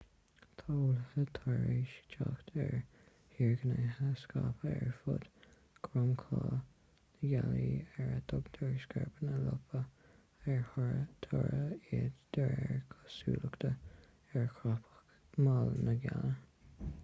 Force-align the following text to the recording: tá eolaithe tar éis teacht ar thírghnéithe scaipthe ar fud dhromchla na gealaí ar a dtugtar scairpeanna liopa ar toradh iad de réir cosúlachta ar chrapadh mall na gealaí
tá 0.59 0.67
eolaithe 0.75 1.23
tar 1.37 1.57
éis 1.73 1.91
teacht 2.13 2.47
ar 2.61 2.71
thírghnéithe 3.33 4.05
scaipthe 4.21 4.71
ar 4.77 4.89
fud 5.01 5.27
dhromchla 5.87 6.39
na 6.45 6.57
gealaí 7.33 7.67
ar 8.05 8.09
a 8.15 8.17
dtugtar 8.33 8.73
scairpeanna 8.87 9.37
liopa 9.43 9.83
ar 10.57 10.91
toradh 11.29 11.95
iad 11.99 12.17
de 12.39 12.49
réir 12.55 12.83
cosúlachta 12.97 13.75
ar 14.41 14.51
chrapadh 14.57 15.39
mall 15.49 15.73
na 15.89 15.97
gealaí 16.07 16.93